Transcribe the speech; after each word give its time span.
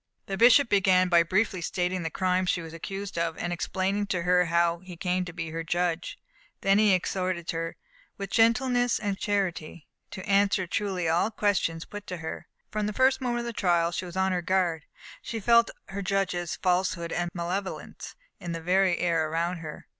The 0.25 0.35
bishop 0.35 0.67
began 0.67 1.09
by 1.09 1.21
briefly 1.21 1.61
stating 1.61 2.01
the 2.01 2.09
crimes 2.09 2.49
she 2.49 2.63
was 2.63 2.73
accused 2.73 3.19
of, 3.19 3.37
and 3.37 3.53
explaining 3.53 4.07
to 4.07 4.23
her 4.23 4.45
how 4.45 4.79
he 4.79 4.97
came 4.97 5.25
to 5.25 5.31
be 5.31 5.51
her 5.51 5.63
judge. 5.63 6.17
He 6.17 6.57
then 6.61 6.79
exhorted 6.79 7.51
her, 7.51 7.75
"with 8.17 8.31
gentleness 8.31 8.97
and 8.97 9.19
charity," 9.19 9.87
to 10.09 10.25
answer 10.27 10.65
truly 10.65 11.07
all 11.07 11.29
questions 11.29 11.85
put 11.85 12.07
to 12.07 12.17
her. 12.17 12.47
From 12.71 12.87
the 12.87 12.93
first 12.93 13.21
moment 13.21 13.41
of 13.41 13.45
the 13.45 13.53
trial 13.53 13.91
she 13.91 14.05
was 14.05 14.17
on 14.17 14.31
her 14.31 14.41
guard. 14.41 14.85
She 15.21 15.39
felt 15.39 15.69
her 15.89 16.01
judges' 16.01 16.55
falsehood 16.55 17.11
and 17.11 17.29
malevolence 17.35 18.15
in 18.39 18.53
the 18.53 18.59
very 18.61 18.97
air 18.97 19.29
around 19.29 19.57
her. 19.57 19.85